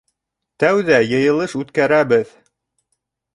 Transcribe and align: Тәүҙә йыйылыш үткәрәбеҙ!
Тәүҙә 0.63 0.97
йыйылыш 1.09 1.53
үткәрәбеҙ! 1.61 2.33